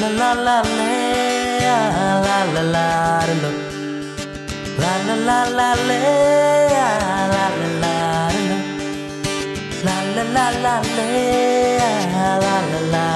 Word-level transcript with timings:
la 0.00 0.08
la 0.08 0.30
la 0.34 0.62
la 0.62 1.74
la 2.24 2.44
la 2.52 2.62
la 2.64 3.50
La 4.78 4.92
la 5.06 5.14
la 5.28 5.38
la 5.58 5.68
la 5.74 5.98
la 7.32 7.44
la 7.44 7.70
la 7.82 7.94
La 9.84 9.96
la 10.14 10.22
la 10.34 10.46
la 10.64 10.74
la 10.74 11.10
la 12.42 12.56
la 12.56 12.90
la 12.92 13.06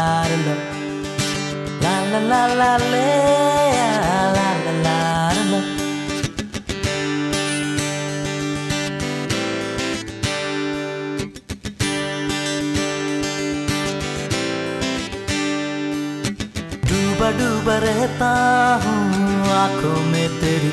La 1.82 1.94
la 2.11 2.20
la 2.20 2.43
la 2.61 2.72
la 2.79 3.06
la 4.36 4.48
la 4.64 4.72
la 4.84 5.27
डूबा 17.31 17.77
रहता 17.79 18.29
हूँ, 18.82 19.49
आँखों 19.53 20.00
में 20.05 20.29
तेरी 20.41 20.71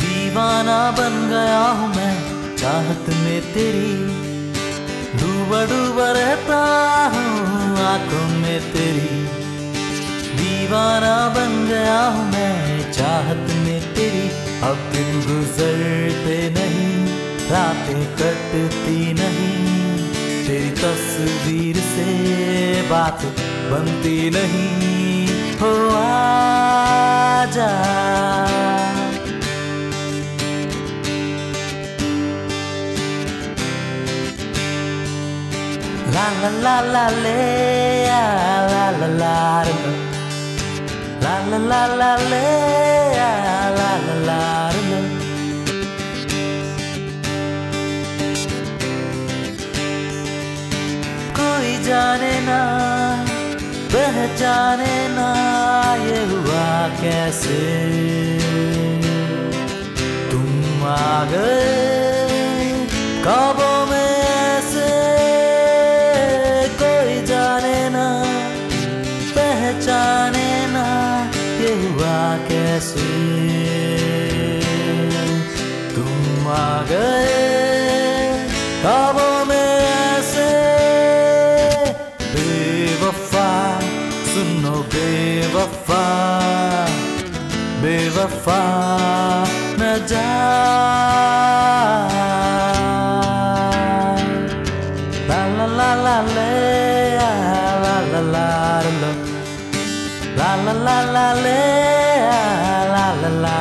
दीवाना 0.00 0.78
बन 0.90 1.14
गया 1.28 1.60
हूँ 1.78 1.88
मैं, 1.88 2.56
चाहत 2.56 3.08
में 3.24 3.40
तेरी 3.54 3.92
डूबा 5.20 5.64
डूबा 5.64 6.10
रहता 6.12 6.60
हूँ, 7.14 7.78
आँखों 7.84 8.28
में 8.40 8.60
तेरी 8.72 9.22
दीवाना 10.38 11.16
बन 11.28 11.66
गया 11.68 12.00
हूँ 12.06 12.26
मैं, 12.32 12.92
चाहत 12.92 13.50
में 13.64 13.80
तेरी 13.94 14.28
अब 14.68 14.90
दिन 14.92 15.20
गुजरते 15.22 16.38
नहीं, 16.50 17.06
रातें 17.50 18.04
कटती 18.16 19.12
नहीं। 19.12 19.83
तेरी 20.46 20.70
तस्वीर 20.78 21.76
से 21.90 22.08
बात 22.90 23.22
बनती 23.70 24.18
नहीं 24.36 25.26
हो 25.60 25.72
आजा 26.00 27.70
La 36.14 36.26
la 36.40 36.50
la 36.64 36.74
la 36.94 37.04
le 37.22 37.38
la 38.08 38.20
la 38.72 38.86
la 38.92 39.08
la 39.20 39.74
la 41.24 41.34
la 41.48 41.80
la 42.00 42.12
le 42.30 42.44
la 43.18 43.30
la 43.48 43.63
पहचाने 54.24 55.08
ना 55.08 55.30
ये 56.00 56.18
हुआ 56.24 56.68
कैसे? 57.00 57.58
तुम 60.30 60.84
आ 60.84 61.24
गए 61.24 62.72
काबों 63.24 63.78
में 63.86 64.16
ऐसे। 64.22 64.88
कोई 66.80 67.26
जाने 67.26 67.90
ना, 67.90 68.06
पहचाने 69.36 70.48
ना 70.72 70.88
ये 71.60 71.74
हुआ 71.82 72.18
कैसे? 72.48 73.33
वफा 88.24 88.60
न 89.78 89.88
जा 90.10 90.28
ला 95.28 95.40
ला 95.56 95.66
ला 95.78 95.88
ला 96.04 96.14
ले 96.36 96.46
ला 97.82 97.96
ला 98.12 98.20
ला 98.34 98.46
ला 100.38 100.64
ला 100.86 100.96
ला 101.14 101.26
ले 101.44 101.58
ला 102.94 103.04
ला 103.20 103.30
ला 103.44 103.58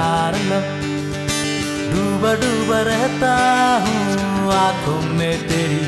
लो 0.50 0.60
डूबा 1.92 2.34
डूबा 2.44 2.80
रहता 2.92 3.36
हूँ 3.86 4.52
आँखों 4.64 5.02
में 5.20 5.38
तेरी 5.50 5.84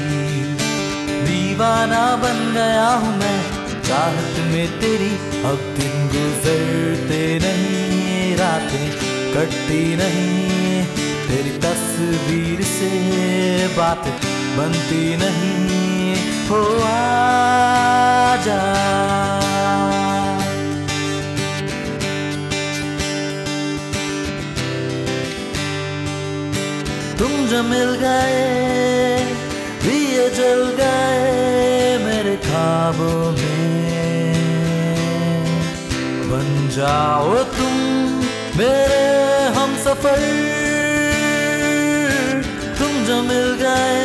दीवाना 1.27 2.05
बन 2.23 2.39
गया 2.59 2.87
हूँ 3.03 3.17
मैं 3.23 3.39
चाहत 3.87 4.39
में 4.51 4.67
तेरी 4.79 5.13
अब 5.51 5.59
दिन 5.79 6.07
गुजरते 6.15 7.23
नहीं 7.45 7.94
रातें 8.35 8.87
कटती 9.33 9.83
नहीं, 9.95 10.83
तेरी 11.27 11.53
तस्वीर 11.59 12.61
से 12.65 12.91
बात 13.77 14.07
बनती 14.57 15.05
नहीं। 15.17 16.15
हो 16.47 16.61
आजा। 16.85 18.59
तुम 27.19 27.31
जो 27.47 27.63
मिल 27.63 27.91
गए 27.95 28.43
दिए 29.83 30.29
जल 30.29 30.61
गए 30.77 31.97
मेरे 32.05 32.35
ख्वाबों 32.37 33.31
में। 33.31 33.55
बन 36.29 36.47
जाओ 36.75 37.33
तुम 37.57 37.84
मेरे 38.57 39.05
हम 39.55 39.71
सफ़र, 39.77 40.21
तुम 42.79 42.93
जो 43.05 43.17
मिल 43.23 43.47
गए, 43.61 43.97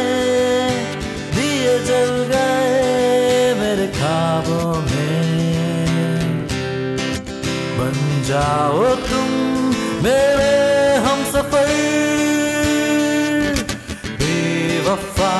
दिए 1.34 1.74
जल 1.84 2.10
गए 2.32 3.54
मेरे 3.60 3.86
ख्वाबों 3.98 4.72
में। 4.80 5.20
बन 7.78 7.96
जाओ 8.28 8.94
तुम 9.06 9.28
मेरे 10.04 10.52
हम 11.06 11.24
सफ़र, 11.32 11.70
बेवफा 14.20 15.34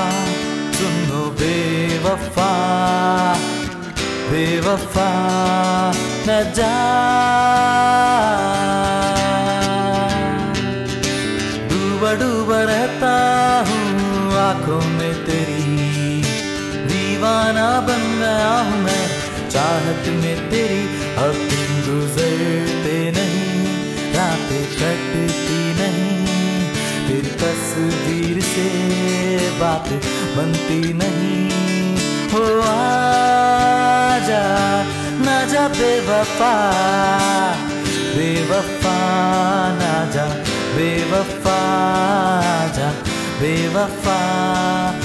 सुनो 0.79 1.25
बेवफा। 1.41 2.53
बेवफा 4.31 5.11
न 6.29 6.53
जा। 6.57 6.75
डूबा 11.71 12.13
डूबा 12.13 12.61
रहता 12.63 13.15
हूँ 13.69 14.35
आँखों 14.39 14.81
में 14.91 15.15
तेरी। 15.25 16.23
दीवाना 16.87 17.69
बन 17.81 18.05
गया 18.21 18.55
हूँ 18.59 18.79
मैं, 18.83 19.07
चाहत 19.51 20.09
में 20.21 20.51
तेरी। 20.51 20.83
अब 21.17 21.35
दिन 21.51 21.73
गुजरते 21.89 22.99
नहीं, 23.11 23.67
रातें 24.15 24.65
कटती 24.75 25.61
नहीं। 25.81 26.19
तेरी 27.09 27.35
तस्वीर 27.43 28.41
से 28.43 28.69
बात 29.61 29.89
बनती 30.37 30.93
नहीं। 30.93 31.49
हो 32.33 32.45
आजा 34.31 35.27
ना 35.27 35.37
जा 35.51 35.67
बेवफा 35.75 36.53
बेवफा 38.15 38.97
ना 39.81 39.93
जा 40.15 40.27
बेवफा 40.77 41.59
जा 42.79 42.91
बेवफा। 43.41 44.19
जा 44.21 45.00